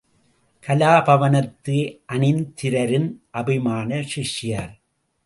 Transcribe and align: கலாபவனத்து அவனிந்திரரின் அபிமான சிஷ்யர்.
கலாபவனத்து 0.67 1.75
அவனிந்திரரின் 2.13 3.09
அபிமான 3.31 4.03
சிஷ்யர். 4.15 4.73